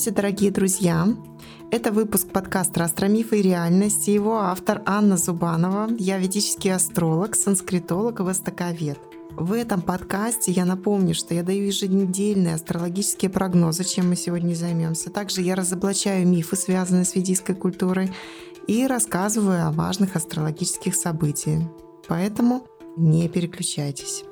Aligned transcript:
Здравствуйте, 0.00 0.22
дорогие 0.22 0.50
друзья! 0.50 1.08
Это 1.70 1.92
выпуск 1.92 2.28
подкаста 2.28 2.84
«Астромифы 2.84 3.40
и 3.40 3.42
реальность» 3.42 4.08
и 4.08 4.14
его 4.14 4.38
автор 4.38 4.80
Анна 4.86 5.18
Зубанова. 5.18 5.90
Я 5.98 6.16
ведический 6.16 6.72
астролог, 6.72 7.36
санскритолог 7.36 8.20
и 8.20 8.22
востоковед. 8.22 8.98
В 9.32 9.52
этом 9.52 9.82
подкасте 9.82 10.52
я 10.52 10.64
напомню, 10.64 11.14
что 11.14 11.34
я 11.34 11.42
даю 11.42 11.66
еженедельные 11.66 12.54
астрологические 12.54 13.30
прогнозы, 13.30 13.84
чем 13.84 14.08
мы 14.08 14.16
сегодня 14.16 14.54
займемся. 14.54 15.10
Также 15.10 15.42
я 15.42 15.54
разоблачаю 15.54 16.26
мифы, 16.26 16.56
связанные 16.56 17.04
с 17.04 17.14
ведийской 17.14 17.54
культурой, 17.54 18.10
и 18.66 18.86
рассказываю 18.86 19.66
о 19.66 19.70
важных 19.70 20.16
астрологических 20.16 20.94
событиях. 20.94 21.64
Поэтому 22.08 22.64
не 22.96 23.28
переключайтесь. 23.28 24.24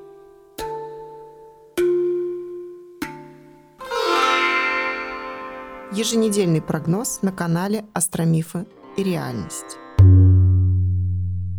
Еженедельный 5.91 6.61
прогноз 6.61 7.23
на 7.23 7.31
канале 7.31 7.83
Астромифы 7.95 8.67
и 8.95 9.01
реальность. 9.01 9.79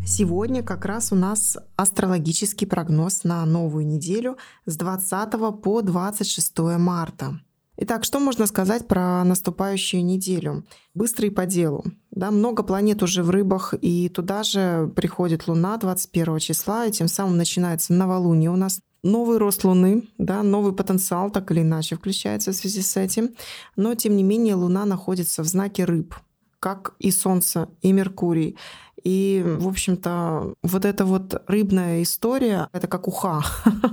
Сегодня 0.06 0.62
как 0.62 0.84
раз 0.84 1.10
у 1.10 1.16
нас 1.16 1.58
астрологический 1.74 2.64
прогноз 2.64 3.24
на 3.24 3.44
новую 3.44 3.84
неделю 3.88 4.38
с 4.66 4.76
20 4.76 5.60
по 5.60 5.82
26 5.82 6.58
марта. 6.78 7.40
Итак, 7.76 8.04
что 8.04 8.20
можно 8.20 8.46
сказать 8.46 8.86
про 8.86 9.24
наступающую 9.24 10.04
неделю? 10.04 10.64
Быстро 10.94 11.26
и 11.26 11.30
по 11.30 11.44
делу. 11.44 11.84
Да, 12.12 12.30
много 12.30 12.62
планет 12.62 13.02
уже 13.02 13.24
в 13.24 13.30
рыбах, 13.30 13.74
и 13.80 14.08
туда 14.08 14.44
же 14.44 14.92
приходит 14.94 15.48
Луна 15.48 15.76
21 15.76 16.38
числа, 16.38 16.86
и 16.86 16.92
тем 16.92 17.08
самым 17.08 17.36
начинается 17.36 17.94
новолуние 17.94 18.50
у 18.50 18.56
нас 18.56 18.80
новый 19.02 19.38
рост 19.38 19.64
Луны, 19.64 20.08
да, 20.18 20.42
новый 20.42 20.72
потенциал 20.72 21.30
так 21.30 21.50
или 21.50 21.60
иначе 21.60 21.96
включается 21.96 22.52
в 22.52 22.54
связи 22.54 22.82
с 22.82 22.96
этим. 22.96 23.30
Но, 23.76 23.94
тем 23.94 24.16
не 24.16 24.22
менее, 24.22 24.54
Луна 24.54 24.84
находится 24.84 25.42
в 25.42 25.46
знаке 25.46 25.84
рыб, 25.84 26.14
как 26.58 26.94
и 26.98 27.10
Солнце, 27.10 27.68
и 27.82 27.92
Меркурий. 27.92 28.56
И, 29.02 29.42
в 29.44 29.66
общем-то, 29.68 30.54
вот 30.62 30.84
эта 30.84 31.04
вот 31.04 31.42
рыбная 31.46 32.02
история, 32.02 32.68
это 32.72 32.86
как 32.86 33.08
уха, 33.08 33.42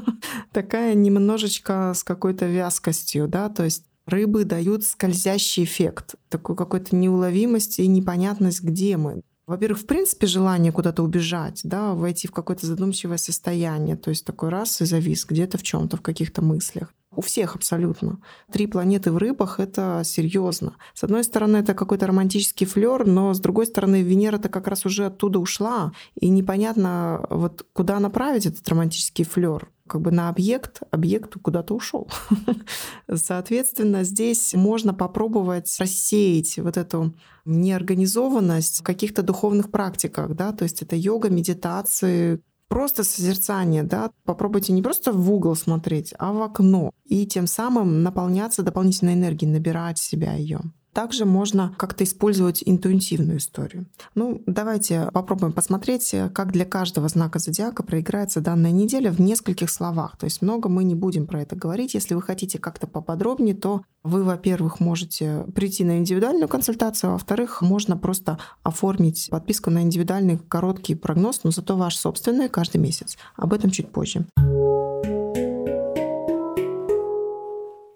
такая 0.52 0.94
немножечко 0.96 1.94
с 1.96 2.04
какой-то 2.04 2.46
вязкостью, 2.46 3.28
да, 3.28 3.48
то 3.50 3.64
есть 3.64 3.86
рыбы 4.06 4.44
дают 4.44 4.84
скользящий 4.84 5.64
эффект, 5.64 6.16
такую 6.30 6.56
какую-то 6.56 6.96
неуловимость 6.96 7.80
и 7.80 7.88
непонятность, 7.88 8.64
где 8.64 8.98
мы. 8.98 9.22
Во-первых, 9.48 9.80
в 9.80 9.86
принципе, 9.86 10.28
желание 10.28 10.74
куда-то 10.74 11.02
убежать, 11.04 11.62
да, 11.64 11.94
войти 11.94 12.28
в 12.28 12.32
какое-то 12.34 12.68
задумчивое 12.68 13.18
состояние, 13.18 13.96
то 13.96 14.10
есть 14.10 14.26
такой 14.26 14.50
раз 14.50 14.82
и 14.82 14.86
завис 14.86 15.26
где-то 15.26 15.58
в 15.58 15.64
чем-то, 15.64 15.96
в 15.96 16.02
каких-то 16.02 16.44
мыслях. 16.44 16.94
У 17.16 17.22
всех 17.22 17.56
абсолютно. 17.56 18.20
Три 18.52 18.68
планеты 18.68 19.12
в 19.12 19.18
рыбах— 19.18 19.60
это 19.62 20.02
серьезно. 20.04 20.76
С 20.94 21.04
одной 21.06 21.24
стороны, 21.24 21.58
это 21.58 21.74
какой-то 21.74 22.08
романтический 22.08 22.68
флер, 22.68 23.08
но 23.08 23.34
с 23.34 23.40
другой 23.40 23.66
стороны, 23.66 24.04
Венера-то 24.04 24.50
как 24.50 24.68
раз 24.68 24.86
уже 24.86 25.06
оттуда 25.06 25.40
ушла, 25.40 25.94
и 26.20 26.28
непонятно, 26.28 27.26
вот 27.30 27.66
куда 27.72 28.00
направить 28.00 28.46
этот 28.46 28.68
романтический 28.68 29.24
флер 29.24 29.70
как 29.88 30.02
бы 30.02 30.12
на 30.12 30.30
объект, 30.30 30.82
объект 30.92 31.36
куда-то 31.42 31.74
ушел. 31.74 32.10
Соответственно, 33.14 34.04
здесь 34.04 34.54
можно 34.54 34.94
попробовать 34.94 35.76
рассеять 35.80 36.58
вот 36.58 36.78
эту 36.78 37.16
неорганизованность 37.46 38.82
в 38.82 38.84
каких-то 38.84 39.24
духовных 39.24 39.72
практиках, 39.72 40.36
да, 40.36 40.52
то 40.52 40.64
есть 40.64 40.82
это 40.82 40.96
йога, 40.96 41.30
медитации, 41.30 42.42
просто 42.68 43.04
созерцание, 43.04 43.84
да, 43.84 44.12
попробуйте 44.26 44.74
не 44.74 44.82
просто 44.82 45.12
в 45.12 45.32
угол 45.32 45.56
смотреть, 45.56 46.14
а 46.20 46.34
в 46.34 46.42
окно, 46.42 46.92
и 47.06 47.26
тем 47.26 47.48
самым 47.48 48.04
наполняться 48.04 48.64
дополнительной 48.64 49.14
энергией, 49.14 49.52
набирать 49.52 49.98
себя 49.98 50.34
ее. 50.34 50.62
Также 50.98 51.26
можно 51.26 51.76
как-то 51.78 52.04
использовать 52.04 52.64
интуитивную 52.66 53.38
историю. 53.38 53.86
Ну, 54.16 54.42
давайте 54.48 55.12
попробуем 55.14 55.54
посмотреть, 55.54 56.16
как 56.34 56.52
для 56.52 56.66
каждого 56.66 57.08
знака 57.08 57.38
зодиака 57.38 57.84
проиграется 57.84 58.42
данная 58.42 58.72
неделя 58.72 59.12
в 59.12 59.22
нескольких 59.22 59.70
словах. 59.70 60.18
То 60.18 60.24
есть 60.24 60.42
много 60.42 60.70
мы 60.70 60.84
не 60.84 60.96
будем 60.96 61.28
про 61.28 61.44
это 61.44 61.56
говорить. 61.56 61.94
Если 61.94 62.16
вы 62.16 62.24
хотите 62.24 62.58
как-то 62.58 62.88
поподробнее, 62.88 63.54
то 63.54 63.84
вы, 64.04 64.24
во-первых, 64.24 64.80
можете 64.80 65.46
прийти 65.54 65.84
на 65.84 66.00
индивидуальную 66.00 66.48
консультацию, 66.48 67.12
а 67.12 67.14
во-вторых, 67.14 67.62
можно 67.62 67.96
просто 67.96 68.40
оформить 68.64 69.28
подписку 69.30 69.70
на 69.70 69.84
индивидуальный 69.84 70.40
короткий 70.40 70.96
прогноз, 70.96 71.42
но 71.44 71.52
зато 71.52 71.78
ваш 71.78 71.96
собственный 71.96 72.50
каждый 72.50 72.78
месяц. 72.78 73.20
Об 73.36 73.54
этом 73.54 73.70
чуть 73.70 73.92
позже. 73.92 74.26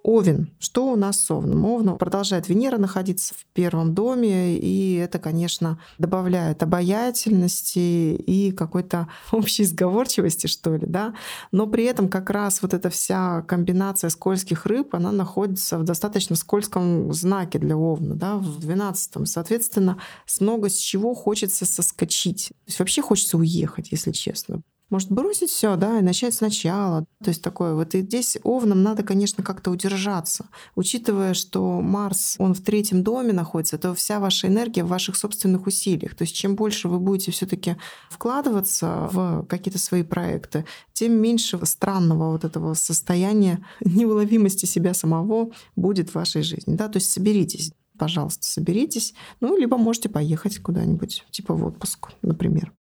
Овен. 0.04 0.50
Что 0.60 0.92
у 0.92 0.96
нас 0.96 1.20
с 1.20 1.32
Овном? 1.32 1.66
Овном 1.66 1.98
продолжает 1.98 2.50
Венера 2.50 2.78
находиться 2.78 3.34
в 3.36 3.46
первом 3.54 3.94
доме, 3.94 4.58
и 4.58 4.96
это, 4.96 5.20
конечно, 5.20 5.80
добавляет 5.98 6.64
обаятельности 6.64 7.80
и 8.16 8.52
какой-то 8.52 9.08
общей 9.32 9.64
сговорчивости, 9.64 10.48
что 10.48 10.76
ли, 10.76 10.86
да. 10.88 11.14
Но 11.52 11.68
при 11.68 11.84
этом 11.86 12.10
как 12.10 12.30
раз 12.30 12.62
вот 12.62 12.74
эта 12.74 12.90
вся 12.90 13.42
комбинация 13.44 14.10
скользких 14.10 14.66
рыб, 14.66 14.96
она 14.96 15.12
находится 15.12 15.78
в 15.78 15.84
достаточно 15.84 16.36
скользком 16.36 17.14
знаке 17.14 17.60
для 17.60 17.78
Овна, 17.78 18.16
да, 18.16 18.38
в 18.38 18.60
12 18.60 19.28
Соответственно, 19.28 19.98
много 20.40 20.70
с 20.70 20.78
чего 20.78 21.14
хочется 21.14 21.66
соскочить. 21.66 22.48
То 22.48 22.68
есть 22.68 22.80
вообще 22.80 23.02
хочется 23.02 23.38
уехать, 23.38 23.92
если 23.92 24.12
честно 24.12 24.62
может 24.91 25.09
бросить 25.09 25.50
все, 25.50 25.75
да, 25.78 26.00
и 26.00 26.02
начать 26.02 26.34
сначала. 26.34 27.06
То 27.24 27.29
есть 27.29 27.41
такое 27.41 27.74
вот. 27.74 27.96
И 27.96 28.02
здесь 28.02 28.38
овнам 28.44 28.84
надо, 28.84 29.03
конечно, 29.03 29.44
как-то 29.44 29.72
удержаться. 29.72 30.46
Учитывая, 30.75 31.34
что 31.34 31.81
Марс, 31.81 32.35
он 32.38 32.53
в 32.53 32.62
третьем 32.62 33.02
доме 33.02 33.34
находится, 33.34 33.78
то 33.78 33.96
вся 33.96 34.19
ваша 34.19 34.47
энергия 34.47 34.84
в 34.84 34.90
ваших 34.90 35.16
собственных 35.16 35.66
усилиях. 35.66 36.13
То 36.16 36.24
есть 36.24 36.35
чем 36.35 36.56
больше 36.56 36.90
вы 36.90 37.00
будете 37.00 37.31
все 37.31 37.46
таки 37.46 37.78
вкладываться 38.09 39.09
в 39.12 39.46
какие-то 39.47 39.79
свои 39.79 40.03
проекты, 40.03 40.66
тем 40.94 41.13
меньше 41.13 41.59
странного 41.66 42.31
вот 42.31 42.44
этого 42.44 42.73
состояния 42.73 43.66
неуловимости 43.79 44.66
себя 44.66 44.94
самого 44.94 45.52
будет 45.75 46.09
в 46.09 46.16
вашей 46.16 46.44
жизни. 46.44 46.75
Да? 46.75 46.90
То 46.90 46.97
есть 46.97 47.09
соберитесь 47.09 47.72
пожалуйста, 47.97 48.47
соберитесь. 48.47 49.13
Ну, 49.41 49.56
либо 49.56 49.78
можете 49.78 50.09
поехать 50.09 50.58
куда-нибудь, 50.58 51.23
типа 51.29 51.53
в 51.53 51.63
отпуск, 51.63 52.09
например. 52.23 52.73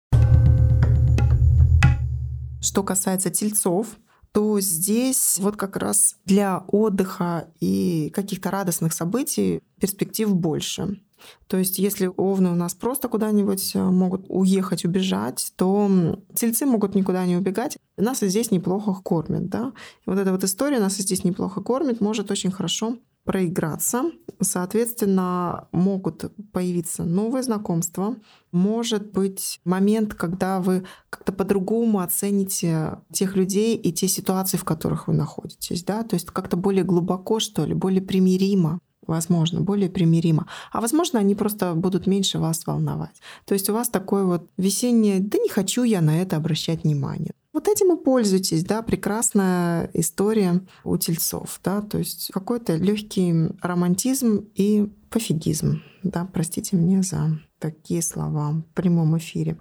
Что 2.62 2.84
касается 2.84 3.30
тельцов, 3.30 3.98
то 4.32 4.60
здесь 4.60 5.38
вот 5.40 5.56
как 5.56 5.76
раз 5.76 6.18
для 6.26 6.64
отдыха 6.68 7.48
и 7.60 8.12
каких-то 8.14 8.52
радостных 8.52 8.94
событий 8.94 9.62
перспектив 9.80 10.34
больше. 10.34 11.00
То 11.48 11.58
есть 11.58 11.80
если 11.80 12.10
овны 12.16 12.50
у 12.50 12.56
нас 12.56 12.74
просто 12.74 13.08
куда-нибудь 13.10 13.76
э, 13.76 13.82
могут 13.82 14.26
уехать, 14.30 14.86
убежать, 14.86 15.52
то 15.58 16.18
тельцы 16.34 16.66
могут 16.66 16.96
никуда 16.96 17.26
не 17.26 17.36
убегать. 17.36 17.78
Нас 17.98 18.24
и 18.24 18.30
здесь 18.30 18.52
неплохо 18.52 18.94
кормят. 19.04 19.50
Да? 19.50 19.74
И 20.06 20.10
вот 20.10 20.18
эта 20.18 20.32
вот 20.32 20.44
история 20.44 20.80
нас 20.80 21.00
и 21.00 21.02
здесь 21.02 21.24
неплохо 21.24 21.62
кормит, 21.62 22.00
может 22.00 22.32
очень 22.32 22.52
хорошо 22.52 22.98
проиграться. 23.30 24.06
Соответственно, 24.42 25.68
могут 25.72 26.32
появиться 26.52 27.04
новые 27.04 27.44
знакомства. 27.44 28.16
Может 28.52 29.12
быть 29.12 29.62
момент, 29.66 30.16
когда 30.16 30.60
вы 30.60 30.84
как-то 31.12 31.32
по-другому 31.32 32.00
оцените 32.00 32.98
тех 33.14 33.36
людей 33.36 33.76
и 33.76 33.94
те 33.94 34.08
ситуации, 34.08 34.58
в 34.58 34.64
которых 34.64 35.08
вы 35.08 35.14
находитесь. 35.14 35.84
Да? 35.84 36.02
То 36.02 36.16
есть 36.16 36.32
как-то 36.32 36.58
более 36.58 36.84
глубоко, 36.84 37.40
что 37.40 37.66
ли, 37.66 37.76
более 37.76 38.02
примиримо 38.02 38.80
возможно, 39.06 39.62
более 39.62 39.90
примиримо. 39.90 40.46
А 40.72 40.82
возможно, 40.82 41.20
они 41.20 41.34
просто 41.34 41.74
будут 41.74 42.06
меньше 42.08 42.38
вас 42.38 42.68
волновать. 42.68 43.22
То 43.46 43.54
есть 43.56 43.68
у 43.70 43.74
вас 43.74 43.90
такое 43.90 44.24
вот 44.24 44.50
весеннее, 44.58 45.20
да 45.20 45.40
не 45.40 45.50
хочу 45.50 45.84
я 45.84 46.02
на 46.02 46.22
это 46.22 46.38
обращать 46.38 46.84
внимание. 46.84 47.34
Вот 47.52 47.68
этим 47.68 47.92
и 47.94 48.04
пользуйтесь, 48.04 48.64
да, 48.64 48.84
прекрасная 48.84 49.90
история 49.96 50.62
у 50.84 50.98
тельцов, 50.98 51.60
да, 51.64 51.82
то 51.82 51.98
есть 51.98 52.30
какой-то 52.32 52.76
легкий 52.76 53.34
романтизм 53.62 54.46
и 54.54 54.88
пофигизм, 55.10 55.82
да, 56.04 56.30
простите 56.32 56.76
мне 56.76 57.02
за 57.02 57.40
такие 57.58 58.04
слова 58.04 58.52
в 58.52 58.62
прямом 58.76 59.18
эфире. 59.18 59.60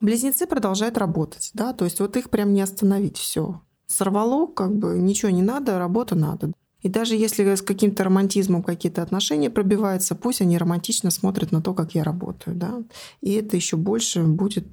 Близнецы 0.00 0.48
продолжают 0.48 0.98
работать, 0.98 1.52
да, 1.54 1.72
то 1.72 1.84
есть 1.84 2.00
вот 2.00 2.16
их 2.16 2.30
прям 2.30 2.52
не 2.52 2.62
остановить, 2.62 3.16
все. 3.16 3.60
Сорвало, 3.86 4.48
как 4.48 4.76
бы 4.76 4.98
ничего 4.98 5.30
не 5.30 5.42
надо, 5.42 5.78
работа 5.78 6.16
надо. 6.16 6.52
И 6.82 6.88
даже 6.88 7.14
если 7.14 7.54
с 7.54 7.62
каким-то 7.62 8.04
романтизмом 8.04 8.62
какие-то 8.62 9.02
отношения 9.02 9.50
пробиваются, 9.50 10.14
пусть 10.14 10.40
они 10.40 10.58
романтично 10.58 11.10
смотрят 11.10 11.52
на 11.52 11.60
то, 11.60 11.74
как 11.74 11.94
я 11.94 12.04
работаю. 12.04 12.56
Да? 12.56 12.82
И 13.20 13.32
это 13.32 13.56
еще 13.56 13.76
больше 13.76 14.22
будет 14.22 14.66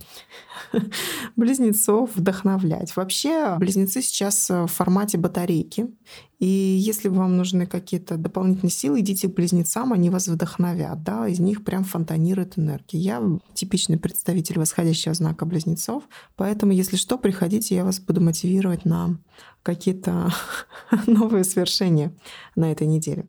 близнецов 1.35 2.15
вдохновлять. 2.15 2.95
Вообще 2.95 3.55
близнецы 3.57 4.01
сейчас 4.01 4.49
в 4.49 4.67
формате 4.67 5.17
батарейки. 5.17 5.87
И 6.39 6.45
если 6.45 7.09
вам 7.09 7.35
нужны 7.35 7.65
какие-то 7.65 8.15
дополнительные 8.15 8.71
силы, 8.71 8.99
идите 8.99 9.27
к 9.27 9.33
близнецам, 9.33 9.91
они 9.91 10.11
вас 10.11 10.27
вдохновят, 10.27 11.01
да, 11.01 11.27
из 11.27 11.39
них 11.39 11.63
прям 11.63 11.83
фонтанирует 11.83 12.59
энергия. 12.59 12.99
Я 12.99 13.23
типичный 13.55 13.97
представитель 13.97 14.59
восходящего 14.59 15.15
знака 15.15 15.45
близнецов, 15.45 16.03
поэтому, 16.35 16.73
если 16.73 16.95
что, 16.95 17.17
приходите, 17.17 17.75
я 17.75 17.83
вас 17.83 17.99
буду 17.99 18.21
мотивировать 18.21 18.85
на 18.85 19.17
какие-то 19.63 20.31
новые 21.07 21.43
свершения 21.43 22.13
на 22.55 22.71
этой 22.71 22.85
неделе. 22.85 23.27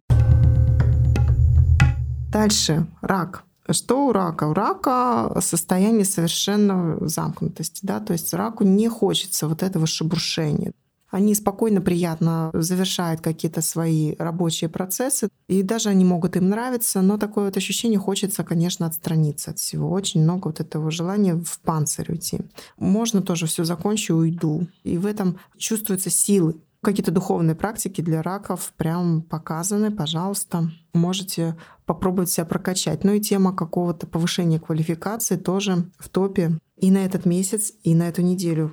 Дальше, 2.31 2.87
рак. 3.01 3.45
Что 3.71 4.07
у 4.07 4.13
рака? 4.13 4.45
У 4.45 4.53
рака 4.53 5.41
состояние 5.41 6.05
совершенно 6.05 6.97
замкнутости, 7.07 7.81
да, 7.85 8.01
то 8.01 8.13
есть 8.13 8.35
раку 8.35 8.65
не 8.65 8.89
хочется 8.89 9.49
вот 9.49 9.63
этого 9.63 9.87
шебуршения. 9.87 10.73
Они 11.11 11.35
спокойно, 11.35 11.81
приятно 11.81 12.51
завершают 12.53 13.21
какие-то 13.21 13.63
свои 13.63 14.15
рабочие 14.19 14.69
процессы, 14.69 15.29
и 15.49 15.63
даже 15.63 15.89
они 15.89 16.05
могут 16.05 16.37
им 16.37 16.49
нравиться, 16.49 17.01
но 17.01 17.17
такое 17.17 17.47
вот 17.47 17.57
ощущение 17.57 17.99
хочется, 17.99 18.45
конечно, 18.45 18.87
отстраниться 18.87 19.53
от 19.53 19.59
всего. 19.59 19.91
Очень 19.91 20.23
много 20.23 20.49
вот 20.49 20.61
этого 20.61 20.91
желания 20.91 21.35
в 21.35 21.61
панцирь 21.61 22.13
уйти. 22.13 22.41
Можно 22.77 23.23
тоже 23.23 23.47
все 23.47 23.65
закончу, 23.65 24.15
уйду. 24.15 24.67
И 24.85 24.99
в 24.99 25.07
этом 25.07 25.39
чувствуются 25.57 26.11
силы. 26.11 26.57
Какие-то 26.81 27.11
духовные 27.11 27.57
практики 27.57 28.01
для 28.01 28.23
раков 28.23 28.73
прям 28.77 29.23
показаны, 29.23 29.91
пожалуйста. 29.91 30.71
Можете 30.95 31.57
попробовать 31.87 32.31
себя 32.31 32.45
прокачать. 32.45 33.03
Ну 33.03 33.13
и 33.15 33.21
тема 33.21 33.55
какого-то 33.55 34.07
повышения 34.07 34.61
квалификации 34.61 35.37
тоже 35.37 35.91
в 35.99 36.09
топе 36.09 36.59
и 36.77 36.91
на 36.91 36.99
этот 36.99 37.25
месяц, 37.25 37.73
и 37.83 37.95
на 37.95 38.09
эту 38.09 38.23
неделю. 38.23 38.73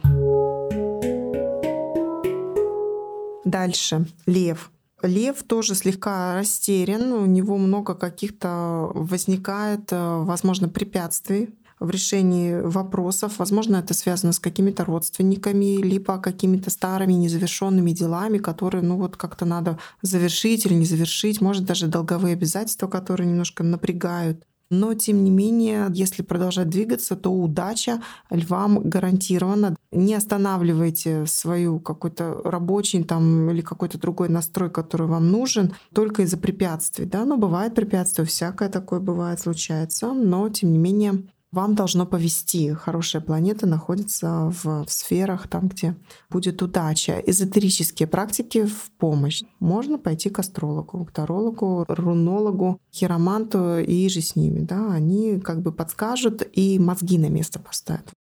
Дальше. 3.46 4.08
Лев. 4.26 4.72
Лев 5.02 5.44
тоже 5.44 5.76
слегка 5.76 6.36
растерян, 6.36 7.14
у 7.14 7.26
него 7.26 7.58
много 7.58 7.94
каких-то 7.94 8.92
возникает, 8.94 9.92
э, 9.92 10.24
возможно, 10.24 10.68
препятствий 10.68 11.50
в 11.80 11.90
решении 11.90 12.60
вопросов. 12.60 13.38
Возможно, 13.38 13.78
это 13.78 13.94
связано 13.94 14.34
с 14.34 14.40
какими-то 14.40 14.86
родственниками, 14.86 15.82
либо 15.82 16.18
какими-то 16.18 16.70
старыми 16.70 17.14
незавершенными 17.14 17.92
делами, 17.92 18.40
которые, 18.40 18.82
ну 18.82 18.98
вот 18.98 19.18
как-то 19.18 19.46
надо 19.46 19.78
завершить 20.02 20.66
или 20.66 20.74
не 20.74 20.86
завершить. 20.86 21.42
Может, 21.42 21.66
даже 21.66 21.88
долговые 21.88 22.34
обязательства, 22.34 22.88
которые 22.88 23.28
немножко 23.28 23.64
напрягают. 23.64 24.44
Но, 24.70 24.94
тем 24.94 25.24
не 25.24 25.32
менее, 25.32 25.88
если 25.92 26.24
продолжать 26.24 26.70
двигаться, 26.70 27.16
то 27.16 27.32
удача 27.32 28.02
львам 28.30 28.82
гарантирована. 28.90 29.76
Не 29.92 30.16
останавливайте 30.16 31.26
свою 31.28 31.80
какой-то 31.80 32.42
рабочий 32.44 33.04
там, 33.04 33.50
или 33.52 33.62
какой-то 33.62 34.00
другой 34.00 34.30
настрой, 34.30 34.70
который 34.70 35.08
вам 35.08 35.32
нужен, 35.32 35.74
только 35.94 36.24
из-за 36.24 36.38
препятствий. 36.38 37.06
Да? 37.06 37.26
Но 37.26 37.38
бывает 37.38 37.76
препятствия, 37.76 38.26
всякое 38.26 38.70
такое 38.70 39.00
бывает, 39.00 39.40
случается. 39.40 40.14
Но, 40.14 40.50
тем 40.50 40.72
не 40.72 40.80
менее, 40.80 41.24
вам 41.56 41.74
должно 41.74 42.06
повести. 42.06 42.74
Хорошая 42.74 43.22
планета 43.22 43.66
находится 43.66 44.52
в 44.64 44.86
сферах, 44.88 45.48
там, 45.48 45.70
где 45.70 45.96
будет 46.30 46.62
удача. 46.62 47.24
Эзотерические 47.26 48.08
практики 48.08 48.66
в 48.66 48.92
помощь. 49.00 49.42
Можно 49.60 49.98
пойти 49.98 50.30
к 50.30 50.38
астрологу, 50.40 51.06
к 51.06 51.12
тарологу, 51.12 51.86
рунологу, 51.88 52.80
хироманту 52.94 53.80
и 53.80 54.10
же 54.10 54.22
с 54.22 54.36
ними. 54.36 54.60
Да? 54.60 54.92
Они 54.92 55.40
как 55.40 55.62
бы 55.62 55.72
подскажут 55.72 56.44
и 56.52 56.78
мозги 56.78 57.18
на 57.18 57.30
место 57.30 57.60
поставят. 57.60 58.12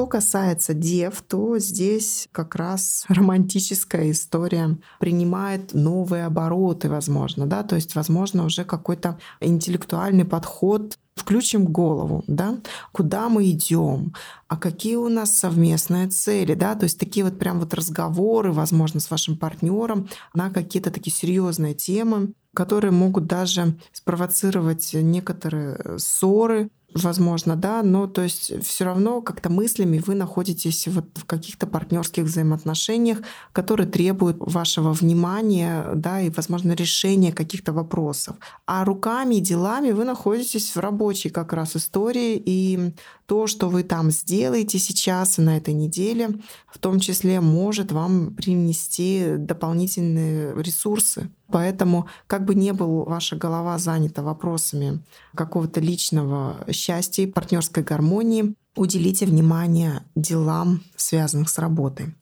Что 0.00 0.06
касается 0.06 0.72
дев, 0.72 1.20
то 1.28 1.58
здесь 1.58 2.26
как 2.32 2.54
раз 2.54 3.04
романтическая 3.08 4.10
история 4.12 4.78
принимает 4.98 5.74
новые 5.74 6.24
обороты, 6.24 6.88
возможно, 6.88 7.46
да, 7.46 7.64
то 7.64 7.74
есть, 7.74 7.94
возможно, 7.94 8.46
уже 8.46 8.64
какой-то 8.64 9.18
интеллектуальный 9.40 10.24
подход. 10.24 10.96
Включим 11.16 11.66
голову, 11.66 12.24
да, 12.28 12.56
куда 12.92 13.28
мы 13.28 13.50
идем, 13.50 14.14
а 14.48 14.56
какие 14.56 14.96
у 14.96 15.10
нас 15.10 15.36
совместные 15.36 16.08
цели, 16.08 16.54
да, 16.54 16.74
то 16.74 16.84
есть 16.84 16.98
такие 16.98 17.24
вот 17.24 17.38
прям 17.38 17.60
вот 17.60 17.74
разговоры, 17.74 18.52
возможно, 18.52 19.00
с 19.00 19.10
вашим 19.10 19.36
партнером 19.36 20.08
на 20.32 20.48
какие-то 20.48 20.90
такие 20.90 21.14
серьезные 21.14 21.74
темы, 21.74 22.32
которые 22.54 22.92
могут 22.92 23.26
даже 23.26 23.76
спровоцировать 23.92 24.94
некоторые 24.94 25.98
ссоры, 25.98 26.70
возможно, 26.94 27.56
да, 27.56 27.82
но 27.82 28.06
то 28.06 28.22
есть 28.22 28.64
все 28.64 28.84
равно 28.84 29.20
как-то 29.22 29.50
мыслями 29.50 29.98
вы 29.98 30.14
находитесь 30.14 30.88
вот 30.88 31.06
в 31.14 31.24
каких-то 31.24 31.66
партнерских 31.66 32.24
взаимоотношениях, 32.24 33.18
которые 33.52 33.88
требуют 33.88 34.36
вашего 34.40 34.92
внимания, 34.92 35.86
да, 35.94 36.20
и, 36.20 36.30
возможно, 36.30 36.72
решения 36.72 37.32
каких-то 37.32 37.72
вопросов. 37.72 38.36
А 38.66 38.84
руками 38.84 39.36
и 39.36 39.40
делами 39.40 39.92
вы 39.92 40.04
находитесь 40.04 40.74
в 40.74 40.80
рабочей 40.80 41.30
как 41.30 41.52
раз 41.52 41.76
истории, 41.76 42.42
и 42.44 42.94
то, 43.30 43.46
что 43.46 43.68
вы 43.68 43.84
там 43.84 44.10
сделаете 44.10 44.80
сейчас 44.80 45.38
и 45.38 45.42
на 45.42 45.56
этой 45.56 45.72
неделе, 45.72 46.30
в 46.66 46.78
том 46.78 46.98
числе 46.98 47.40
может 47.40 47.92
вам 47.92 48.34
принести 48.34 49.36
дополнительные 49.36 50.52
ресурсы 50.60 51.30
Поэтому, 51.52 52.08
как 52.26 52.44
бы 52.44 52.56
не 52.56 52.72
был 52.72 53.04
ваша 53.04 53.36
голова 53.36 53.78
занята 53.78 54.22
вопросами 54.22 55.00
какого-то 55.36 55.80
личного 55.80 56.64
счастья, 56.72 57.28
партнерской 57.28 57.84
гармонии, 57.84 58.54
уделите 58.76 59.26
внимание 59.26 60.02
делам, 60.16 60.82
связанным 60.96 61.46
с 61.46 61.58
работой. 61.58 62.14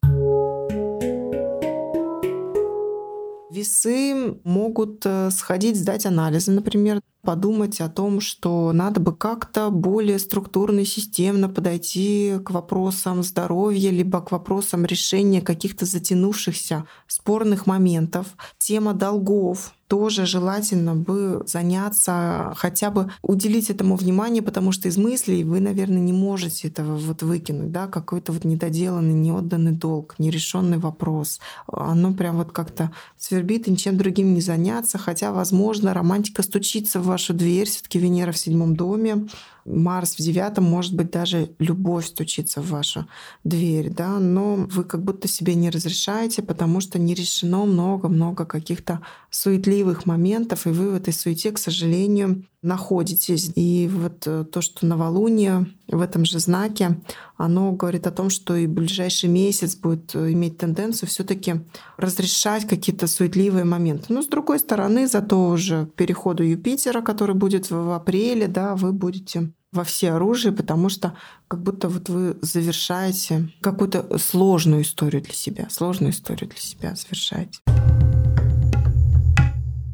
Весы 3.50 4.38
могут 4.44 5.04
э, 5.04 5.30
сходить, 5.30 5.78
сдать 5.78 6.06
анализы, 6.06 6.52
например, 6.52 7.00
подумать 7.28 7.78
о 7.82 7.90
том, 7.90 8.22
что 8.22 8.72
надо 8.72 9.00
бы 9.00 9.14
как-то 9.14 9.68
более 9.68 10.18
структурно 10.18 10.80
и 10.80 10.84
системно 10.86 11.50
подойти 11.50 12.38
к 12.42 12.50
вопросам 12.52 13.22
здоровья, 13.22 13.90
либо 13.90 14.22
к 14.22 14.32
вопросам 14.32 14.86
решения 14.86 15.42
каких-то 15.42 15.84
затянувшихся 15.84 16.86
спорных 17.06 17.66
моментов. 17.66 18.28
Тема 18.56 18.94
долгов 18.94 19.74
тоже 19.88 20.26
желательно 20.26 20.94
бы 20.94 21.42
заняться, 21.46 22.52
хотя 22.56 22.90
бы 22.90 23.10
уделить 23.22 23.70
этому 23.70 23.96
внимание, 23.96 24.42
потому 24.42 24.70
что 24.70 24.88
из 24.88 24.98
мыслей 24.98 25.44
вы, 25.44 25.60
наверное, 25.60 26.00
не 26.00 26.12
можете 26.12 26.68
этого 26.68 26.96
вот 26.96 27.22
выкинуть, 27.22 27.72
да, 27.72 27.86
какой-то 27.86 28.32
вот 28.32 28.44
недоделанный, 28.44 29.14
неотданный 29.14 29.72
долг, 29.72 30.14
нерешенный 30.18 30.78
вопрос. 30.78 31.40
Оно 31.66 32.12
прям 32.12 32.36
вот 32.36 32.52
как-то 32.52 32.92
свербит, 33.16 33.66
и 33.66 33.70
ничем 33.70 33.96
другим 33.96 34.34
не 34.34 34.42
заняться, 34.42 34.98
хотя, 34.98 35.32
возможно, 35.32 35.94
романтика 35.94 36.42
стучится 36.42 37.00
в 37.00 37.06
вашу 37.06 37.32
дверь, 37.32 37.66
все 37.66 37.82
таки 37.82 37.98
Венера 37.98 38.32
в 38.32 38.38
седьмом 38.38 38.76
доме, 38.76 39.26
Марс 39.68 40.14
в 40.14 40.18
девятом, 40.18 40.64
может 40.64 40.94
быть, 40.94 41.10
даже 41.10 41.50
любовь 41.58 42.06
стучится 42.06 42.60
в 42.60 42.70
вашу 42.70 43.06
дверь, 43.44 43.90
да, 43.90 44.18
но 44.18 44.54
вы 44.56 44.84
как 44.84 45.02
будто 45.02 45.28
себе 45.28 45.54
не 45.54 45.70
разрешаете, 45.70 46.42
потому 46.42 46.80
что 46.80 46.98
не 46.98 47.14
решено 47.14 47.64
много-много 47.64 48.44
каких-то 48.44 49.00
суетливых 49.30 50.06
моментов, 50.06 50.66
и 50.66 50.70
вы 50.70 50.90
в 50.90 50.94
этой 50.94 51.12
суете, 51.12 51.52
к 51.52 51.58
сожалению, 51.58 52.44
находитесь. 52.62 53.52
И 53.54 53.88
вот 53.92 54.26
э, 54.26 54.44
то, 54.44 54.60
что 54.60 54.86
новолуние 54.86 55.66
в 55.86 56.00
этом 56.00 56.24
же 56.24 56.38
знаке, 56.38 57.00
оно 57.36 57.72
говорит 57.72 58.06
о 58.06 58.10
том, 58.10 58.30
что 58.30 58.56
и 58.56 58.66
ближайший 58.66 59.28
месяц 59.28 59.76
будет 59.76 60.14
э, 60.14 60.32
иметь 60.32 60.58
тенденцию 60.58 61.08
все 61.08 61.24
таки 61.24 61.60
разрешать 61.96 62.66
какие-то 62.66 63.06
суетливые 63.06 63.64
моменты. 63.64 64.12
Но 64.12 64.22
с 64.22 64.26
другой 64.26 64.58
стороны, 64.58 65.06
зато 65.06 65.48
уже 65.48 65.86
к 65.86 65.94
переходу 65.94 66.42
Юпитера, 66.42 67.00
который 67.00 67.36
будет 67.36 67.70
в 67.70 67.94
апреле, 67.94 68.48
да, 68.48 68.74
вы 68.74 68.92
будете 68.92 69.52
во 69.72 69.84
все 69.84 70.12
оружие, 70.12 70.52
потому 70.52 70.88
что 70.88 71.14
как 71.46 71.62
будто 71.62 71.88
вот 71.88 72.08
вы 72.08 72.36
завершаете 72.42 73.52
какую-то 73.60 74.18
сложную 74.18 74.82
историю 74.82 75.22
для 75.22 75.34
себя, 75.34 75.68
сложную 75.70 76.12
историю 76.12 76.48
для 76.48 76.60
себя 76.60 76.94
завершаете. 76.94 77.60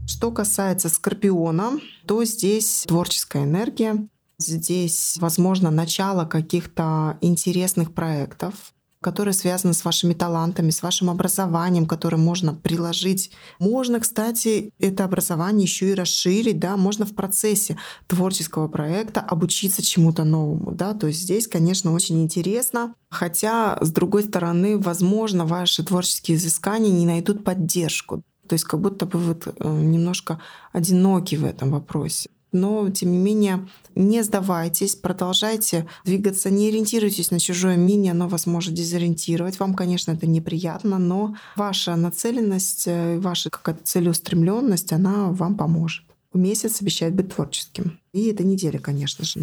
Что 0.07 0.31
касается 0.31 0.89
Скорпиона, 0.89 1.81
то 2.07 2.25
здесь 2.25 2.85
творческая 2.87 3.45
энергия, 3.45 4.07
здесь, 4.39 5.17
возможно, 5.19 5.71
начало 5.71 6.25
каких-то 6.25 7.19
интересных 7.21 7.95
проектов, 7.95 8.75
которые 9.05 9.35
связаны 9.35 9.75
с 9.75 9.85
вашими 9.85 10.15
талантами, 10.15 10.71
с 10.71 10.83
вашим 10.83 11.11
образованием, 11.11 11.85
которое 11.85 12.17
можно 12.17 12.55
приложить. 12.55 13.31
Можно, 13.59 14.01
кстати, 14.01 14.73
это 14.79 15.05
образование 15.05 15.65
еще 15.65 15.91
и 15.91 15.95
расширить, 15.95 16.59
да, 16.59 16.79
можно 16.79 17.05
в 17.05 17.15
процессе 17.15 17.77
творческого 18.07 18.67
проекта 18.67 19.21
обучиться 19.21 19.83
чему-то 19.83 20.25
новому, 20.25 20.73
да, 20.73 20.95
то 20.95 21.09
есть 21.09 21.21
здесь, 21.21 21.47
конечно, 21.47 21.93
очень 21.93 22.23
интересно, 22.23 22.95
хотя, 23.11 23.77
с 23.83 23.91
другой 23.91 24.23
стороны, 24.23 24.79
возможно, 24.79 25.45
ваши 25.45 25.85
творческие 25.85 26.39
изыскания 26.39 26.91
не 26.91 27.05
найдут 27.05 27.45
поддержку. 27.45 28.23
То 28.49 28.55
есть 28.55 28.65
как 28.65 28.81
будто 28.81 29.05
бы 29.07 29.19
вы 29.19 29.37
э, 29.45 29.69
немножко 29.69 30.41
одиноки 30.73 31.35
в 31.37 31.45
этом 31.45 31.71
вопросе. 31.71 32.31
Но 32.55 32.89
тем 32.89 33.13
не 33.13 33.19
менее 33.19 33.69
не 33.95 34.23
сдавайтесь, 34.23 34.95
продолжайте 34.95 35.87
двигаться, 36.05 36.51
не 36.51 36.69
ориентируйтесь 36.69 37.31
на 37.31 37.39
чужое 37.39 37.77
мнение, 37.77 38.13
оно 38.13 38.29
вас 38.29 38.47
может 38.47 38.73
дезориентировать. 38.75 39.61
Вам, 39.61 39.75
конечно, 39.75 40.13
это 40.13 40.27
неприятно, 40.27 40.99
но 40.99 41.37
ваша 41.57 41.97
нацеленность, 41.97 42.85
э, 42.87 43.19
ваша 43.19 43.51
какая-то 43.51 43.85
целеустремленность, 43.85 44.93
она 44.93 45.29
вам 45.31 45.57
поможет. 45.57 46.05
Месяц 46.33 46.81
обещает 46.81 47.15
быть 47.15 47.35
творческим. 47.35 48.01
И 48.13 48.27
это 48.27 48.43
неделя, 48.43 48.79
конечно 48.79 49.25
же. 49.25 49.41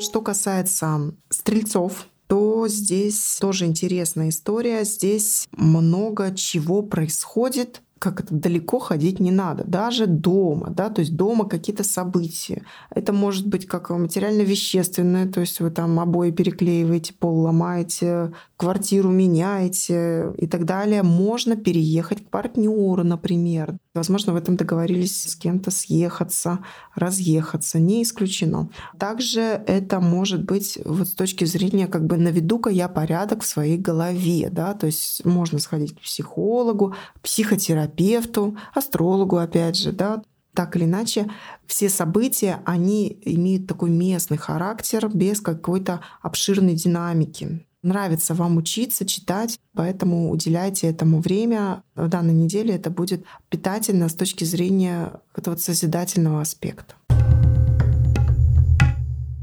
Что 0.00 0.20
касается 0.20 1.12
стрельцов, 1.30 2.06
то 2.28 2.66
здесь 2.68 3.38
тоже 3.40 3.66
интересная 3.66 4.30
история. 4.30 4.84
Здесь 4.84 5.48
много 5.52 6.34
чего 6.34 6.82
происходит 6.82 7.82
как 8.02 8.18
это 8.18 8.34
далеко 8.34 8.80
ходить 8.80 9.20
не 9.20 9.30
надо, 9.30 9.62
даже 9.62 10.06
дома, 10.08 10.70
да, 10.70 10.90
то 10.90 11.00
есть 11.00 11.14
дома 11.14 11.48
какие-то 11.48 11.84
события. 11.84 12.64
Это 12.90 13.12
может 13.12 13.46
быть 13.46 13.66
как 13.66 13.90
материально-вещественное, 13.90 15.30
то 15.30 15.38
есть 15.38 15.60
вы 15.60 15.70
там 15.70 16.00
обои 16.00 16.32
переклеиваете, 16.32 17.14
пол 17.14 17.42
ломаете, 17.42 18.32
квартиру 18.56 19.10
меняете 19.10 20.32
и 20.36 20.48
так 20.48 20.64
далее. 20.64 21.04
Можно 21.04 21.54
переехать 21.54 22.24
к 22.24 22.28
партнеру, 22.28 23.04
например. 23.04 23.76
Возможно, 23.94 24.32
в 24.32 24.36
этом 24.36 24.56
договорились 24.56 25.30
с 25.30 25.36
кем-то 25.36 25.70
съехаться, 25.70 26.60
разъехаться, 26.94 27.78
не 27.78 28.02
исключено. 28.02 28.70
Также 28.98 29.40
это 29.40 30.00
может 30.00 30.44
быть 30.44 30.78
вот 30.86 31.08
с 31.08 31.12
точки 31.12 31.44
зрения 31.44 31.86
как 31.86 32.06
бы 32.06 32.16
наведу-ка 32.16 32.70
я 32.70 32.88
порядок 32.88 33.42
в 33.42 33.46
своей 33.46 33.76
голове, 33.76 34.48
да, 34.50 34.72
то 34.72 34.86
есть 34.86 35.22
можно 35.26 35.58
сходить 35.58 35.94
к 35.94 36.00
психологу, 36.00 36.94
психотерапевту, 37.22 38.56
астрологу, 38.72 39.36
опять 39.36 39.76
же, 39.76 39.92
да, 39.92 40.22
так 40.54 40.74
или 40.76 40.84
иначе, 40.84 41.30
все 41.66 41.90
события, 41.90 42.62
они 42.64 43.18
имеют 43.22 43.66
такой 43.66 43.90
местный 43.90 44.38
характер 44.38 45.10
без 45.12 45.42
какой-то 45.42 46.00
обширной 46.22 46.74
динамики. 46.74 47.66
Нравится 47.82 48.34
вам 48.34 48.58
учиться, 48.58 49.04
читать, 49.04 49.58
поэтому 49.74 50.30
уделяйте 50.30 50.86
этому 50.86 51.20
время. 51.20 51.82
В 51.96 52.08
данной 52.08 52.32
неделе 52.32 52.76
это 52.76 52.90
будет 52.90 53.24
питательно 53.48 54.08
с 54.08 54.14
точки 54.14 54.44
зрения 54.44 55.20
этого 55.34 55.56
созидательного 55.56 56.42
аспекта. 56.42 56.94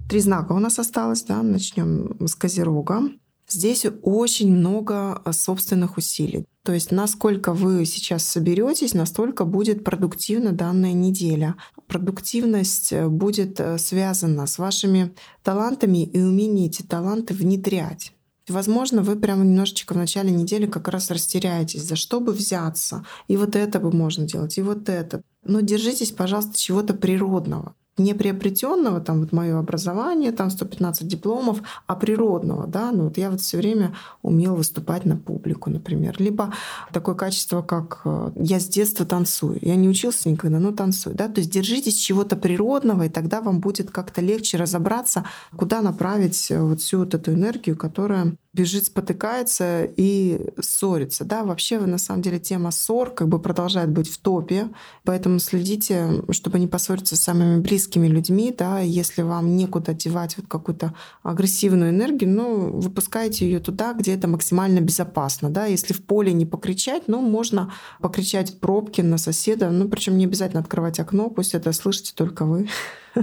Три 0.07 0.21
знака 0.21 0.53
у 0.53 0.59
нас 0.59 0.79
осталось, 0.79 1.23
да, 1.23 1.43
начнем 1.43 2.15
с 2.25 2.33
Козерога. 2.33 3.11
Здесь 3.49 3.85
очень 4.03 4.55
много 4.55 5.21
собственных 5.31 5.97
усилий. 5.97 6.45
То 6.63 6.71
есть 6.71 6.91
насколько 6.91 7.51
вы 7.51 7.85
сейчас 7.85 8.23
соберетесь, 8.23 8.93
настолько 8.93 9.43
будет 9.43 9.83
продуктивна 9.83 10.53
данная 10.53 10.93
неделя. 10.93 11.55
Продуктивность 11.87 12.93
будет 12.93 13.59
связана 13.77 14.47
с 14.47 14.59
вашими 14.59 15.13
талантами 15.43 16.05
и 16.05 16.21
умением 16.21 16.67
эти 16.67 16.83
таланты 16.83 17.33
внедрять. 17.33 18.13
Возможно, 18.49 19.01
вы 19.01 19.15
прямо 19.15 19.43
немножечко 19.43 19.93
в 19.93 19.97
начале 19.97 20.31
недели 20.31 20.65
как 20.65 20.87
раз 20.87 21.11
растеряетесь, 21.11 21.83
за 21.83 21.95
что 21.95 22.19
бы 22.19 22.31
взяться. 22.31 23.05
И 23.27 23.37
вот 23.37 23.55
это 23.55 23.79
бы 23.79 23.91
можно 23.91 24.25
делать, 24.25 24.57
и 24.57 24.61
вот 24.61 24.89
это. 24.89 25.21
Но 25.43 25.61
держитесь, 25.61 26.11
пожалуйста, 26.11 26.57
чего-то 26.57 26.93
природного 26.93 27.75
не 27.99 28.13
приобретенного, 28.13 29.01
там 29.01 29.19
вот 29.19 29.31
мое 29.31 29.59
образование, 29.59 30.31
там 30.31 30.49
115 30.49 31.07
дипломов, 31.07 31.61
а 31.87 31.95
природного, 31.95 32.67
да, 32.67 32.91
ну 32.91 33.05
вот 33.05 33.17
я 33.17 33.29
вот 33.29 33.41
все 33.41 33.57
время 33.57 33.95
умела 34.21 34.55
выступать 34.55 35.05
на 35.05 35.17
публику, 35.17 35.69
например, 35.69 36.15
либо 36.19 36.53
такое 36.91 37.15
качество, 37.15 37.61
как 37.61 38.01
э, 38.05 38.31
я 38.35 38.59
с 38.59 38.67
детства 38.67 39.05
танцую, 39.05 39.59
я 39.61 39.75
не 39.75 39.89
учился 39.89 40.29
никогда, 40.29 40.59
но 40.59 40.71
танцую, 40.71 41.15
да, 41.15 41.27
то 41.27 41.39
есть 41.39 41.51
держитесь 41.51 41.95
чего-то 41.95 42.35
природного, 42.35 43.03
и 43.03 43.09
тогда 43.09 43.41
вам 43.41 43.59
будет 43.59 43.91
как-то 43.91 44.21
легче 44.21 44.57
разобраться, 44.57 45.25
куда 45.55 45.81
направить 45.81 46.49
э, 46.51 46.61
вот 46.61 46.81
всю 46.81 46.99
вот 46.99 47.13
эту 47.13 47.33
энергию, 47.33 47.77
которая 47.77 48.35
бежит, 48.53 48.85
спотыкается 48.85 49.83
и 49.83 50.49
ссорится. 50.59 51.23
Да, 51.23 51.43
вообще 51.43 51.79
на 51.79 51.99
самом 51.99 52.23
деле 52.23 52.39
тема 52.39 52.71
ссор 52.71 53.11
как 53.11 53.27
бы 53.27 53.39
продолжает 53.39 53.91
быть 53.91 54.09
в 54.09 54.17
топе, 54.17 54.69
поэтому 55.03 55.39
следите, 55.39 56.23
чтобы 56.31 56.57
не 56.57 56.67
поссориться 56.67 57.15
с 57.15 57.21
самыми 57.21 57.61
близкими 57.61 58.07
людьми, 58.07 58.53
да, 58.57 58.79
если 58.79 59.21
вам 59.21 59.55
некуда 59.55 59.93
девать 59.93 60.35
вот 60.37 60.47
какую-то 60.47 60.95
агрессивную 61.21 61.91
энергию, 61.91 62.31
ну, 62.31 62.71
выпускайте 62.71 63.45
ее 63.45 63.59
туда, 63.59 63.93
где 63.93 64.15
это 64.15 64.27
максимально 64.27 64.79
безопасно, 64.79 65.49
да, 65.49 65.65
если 65.65 65.93
в 65.93 66.03
поле 66.03 66.33
не 66.33 66.47
покричать, 66.47 67.03
ну, 67.07 67.21
можно 67.21 67.71
покричать 68.01 68.51
в 68.51 68.59
пробке 68.59 69.03
на 69.03 69.19
соседа, 69.19 69.69
ну, 69.69 69.87
причем 69.89 70.17
не 70.17 70.25
обязательно 70.25 70.61
открывать 70.61 70.99
окно, 70.99 71.29
пусть 71.29 71.53
это 71.53 71.71
слышите 71.71 72.13
только 72.15 72.45
вы. 72.45 72.67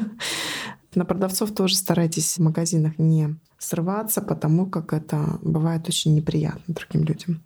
На 0.95 1.05
продавцов 1.05 1.53
тоже 1.53 1.77
старайтесь 1.77 2.39
в 2.39 2.41
магазинах 2.41 2.99
не 2.99 3.37
срываться, 3.59 4.23
потому 4.23 4.67
как 4.67 4.93
это 4.93 5.39
бывает 5.43 5.89
очень 5.89 6.15
неприятно 6.15 6.75
другим 6.75 7.05
людям. 7.05 7.41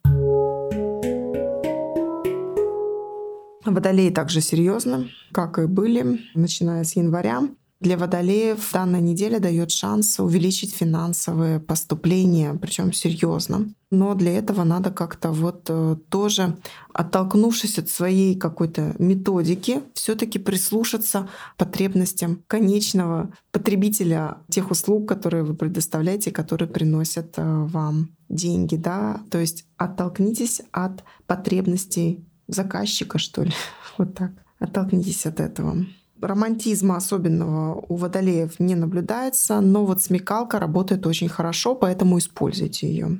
Водолеи 3.65 4.11
также 4.11 4.41
серьезно, 4.41 5.07
как 5.33 5.59
и 5.59 5.67
были, 5.67 6.21
начиная 6.35 6.83
с 6.85 6.97
января. 6.97 7.43
Для 7.81 7.97
водолеев 7.97 8.73
данная 8.75 9.01
неделя 9.01 9.41
дает 9.41 9.71
шанс 9.71 10.21
увеличить 10.21 10.75
финансовые 10.75 11.61
поступления, 11.61 12.53
причем 12.61 12.93
серьезно. 12.93 13.73
Но 13.91 14.15
для 14.15 14.37
этого 14.37 14.65
надо 14.65 14.91
как-то 14.91 15.33
вот 15.33 15.65
э, 15.71 15.97
тоже, 16.11 16.59
оттолкнувшись 16.93 17.79
от 17.79 17.89
своей 17.89 18.37
какой-то 18.37 18.95
методики, 18.99 19.81
все-таки 19.95 20.39
прислушаться 20.39 21.31
потребностям 21.57 22.43
конечного 22.47 23.33
потребителя 23.51 24.37
тех 24.51 24.71
услуг, 24.71 25.09
которые 25.09 25.43
вы 25.43 25.55
предоставляете, 25.55 26.31
которые 26.31 26.69
приносят 26.69 27.39
э, 27.39 27.43
вам 27.43 28.11
деньги, 28.29 28.77
да, 28.77 29.23
то 29.31 29.39
есть 29.39 29.65
оттолкнитесь 29.79 30.61
от 30.71 31.03
потребностей 31.27 32.23
заказчика, 32.47 33.19
что 33.19 33.43
ли, 33.43 33.53
вот 33.99 34.15
так. 34.15 34.33
Оттолкнитесь 34.59 35.25
от 35.25 35.41
этого 35.41 35.87
романтизма 36.21 36.97
особенного 36.97 37.85
у 37.89 37.97
водолеев 37.97 38.59
не 38.61 38.75
наблюдается, 38.75 39.61
но 39.61 39.85
вот 39.85 40.03
смекалка 40.03 40.59
работает 40.59 41.07
очень 41.07 41.29
хорошо, 41.29 41.75
поэтому 41.75 42.19
используйте 42.19 42.89
ее. 42.89 43.19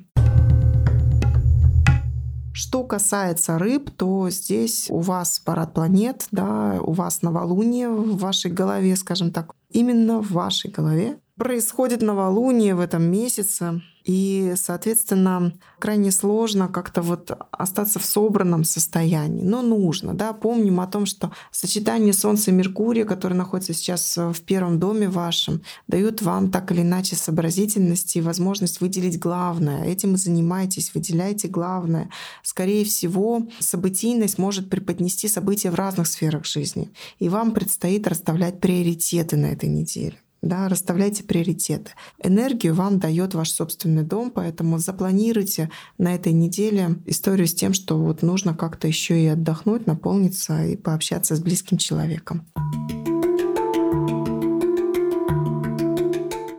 Что 2.53 2.85
касается 2.85 3.59
рыб, 3.59 3.91
то 3.91 4.29
здесь 4.29 4.87
у 4.91 4.99
вас 4.99 5.39
парад 5.39 5.73
планет, 5.73 6.27
да, 6.31 6.79
у 6.83 6.93
вас 6.93 7.23
новолуние 7.23 7.89
в 7.89 8.19
вашей 8.19 8.51
голове, 8.51 8.97
скажем 8.97 9.31
так, 9.31 9.55
именно 9.71 10.21
в 10.21 10.33
вашей 10.33 10.71
голове. 10.71 11.19
Происходит 11.41 12.03
новолуние 12.03 12.75
в 12.75 12.81
этом 12.81 13.03
месяце, 13.05 13.81
и, 14.05 14.53
соответственно, 14.57 15.55
крайне 15.79 16.13
сложно 16.13 16.69
как-то 16.69 17.01
вот 17.01 17.31
остаться 17.51 17.99
в 17.99 18.05
собранном 18.05 18.63
состоянии. 18.63 19.43
Но 19.43 19.63
нужно, 19.63 20.13
да, 20.13 20.35
помним 20.35 20.81
о 20.81 20.87
том, 20.87 21.07
что 21.07 21.33
сочетание 21.51 22.13
Солнца 22.13 22.51
и 22.51 22.55
Меркурия, 22.55 23.07
которое 23.07 23.37
находится 23.37 23.73
сейчас 23.73 24.19
в 24.19 24.39
первом 24.43 24.79
доме 24.79 25.09
вашем, 25.09 25.63
дают 25.89 26.21
вам 26.21 26.51
так 26.51 26.73
или 26.73 26.83
иначе 26.83 27.17
сообразительность 27.17 28.17
и 28.17 28.21
возможность 28.21 28.83
выделить 28.83 29.19
главное. 29.19 29.85
Этим 29.85 30.17
и 30.17 30.19
занимайтесь, 30.19 30.93
выделяйте 30.93 31.49
главное. 31.49 32.11
Скорее 32.43 32.85
всего, 32.85 33.49
событийность 33.61 34.37
может 34.37 34.69
преподнести 34.69 35.27
события 35.27 35.71
в 35.71 35.75
разных 35.75 36.07
сферах 36.07 36.45
жизни. 36.45 36.91
И 37.19 37.31
вам 37.31 37.53
предстоит 37.53 38.07
расставлять 38.07 38.61
приоритеты 38.61 39.39
на 39.39 39.47
этой 39.47 39.71
неделе 39.71 40.19
да, 40.43 40.69
расставляйте 40.69 41.23
приоритеты. 41.23 41.93
Энергию 42.23 42.75
вам 42.75 42.99
дает 42.99 43.35
ваш 43.35 43.51
собственный 43.51 44.05
дом, 44.05 44.31
поэтому 44.31 44.79
запланируйте 44.79 45.71
на 45.99 46.15
этой 46.15 46.33
неделе 46.33 46.97
историю 47.07 47.47
с 47.47 47.55
тем, 47.55 47.75
что 47.75 47.99
вот 47.99 48.23
нужно 48.23 48.55
как-то 48.55 48.89
еще 48.89 49.23
и 49.23 49.27
отдохнуть, 49.27 49.87
наполниться 49.87 50.65
и 50.65 50.77
пообщаться 50.77 51.37
с 51.37 51.41
близким 51.41 51.77
человеком. 51.77 52.47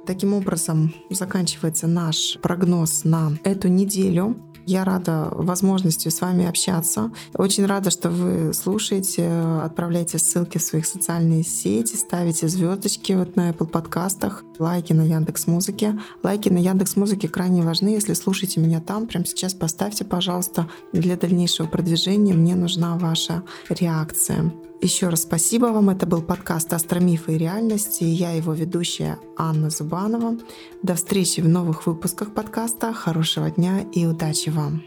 Таким 0.05 0.33
образом 0.33 0.93
заканчивается 1.09 1.87
наш 1.87 2.37
прогноз 2.41 3.03
на 3.03 3.31
эту 3.43 3.69
неделю. 3.69 4.50
Я 4.65 4.83
рада 4.83 5.29
возможности 5.31 6.09
с 6.09 6.21
вами 6.21 6.47
общаться. 6.47 7.11
Очень 7.33 7.65
рада, 7.65 7.89
что 7.89 8.09
вы 8.09 8.53
слушаете, 8.53 9.29
отправляете 9.63 10.17
ссылки 10.17 10.57
в 10.57 10.63
своих 10.63 10.85
социальные 10.85 11.43
сети, 11.43 11.95
ставите 11.95 12.47
звездочки 12.47 13.13
вот 13.13 13.35
на 13.35 13.49
Apple 13.51 13.67
подкастах, 13.67 14.43
лайки 14.59 14.93
на 14.93 15.01
Яндекс 15.01 15.47
Музыке. 15.47 15.99
Лайки 16.23 16.49
на 16.49 16.57
Яндекс 16.57 16.95
Музыке 16.95 17.27
крайне 17.27 17.63
важны. 17.63 17.89
Если 17.89 18.13
слушаете 18.13 18.59
меня 18.59 18.79
там, 18.79 19.07
прямо 19.07 19.25
сейчас 19.25 19.53
поставьте, 19.53 20.05
пожалуйста. 20.05 20.67
Для 20.93 21.17
дальнейшего 21.17 21.67
продвижения 21.67 22.33
мне 22.33 22.55
нужна 22.55 22.97
ваша 22.97 23.43
реакция. 23.69 24.51
Еще 24.81 25.09
раз 25.09 25.21
спасибо 25.21 25.67
вам. 25.67 25.91
Это 25.91 26.07
был 26.07 26.23
подкаст 26.23 26.73
«Астромифы 26.73 27.35
и 27.35 27.37
реальности». 27.37 28.03
Я 28.03 28.31
его 28.31 28.53
ведущая 28.53 29.19
Анна 29.37 29.69
Зубанова. 29.69 30.37
До 30.81 30.95
встречи 30.95 31.39
в 31.39 31.47
новых 31.47 31.85
выпусках 31.85 32.33
подкаста. 32.33 32.91
Хорошего 32.91 33.51
дня 33.51 33.81
и 33.93 34.07
удачи 34.07 34.49
вам! 34.49 34.81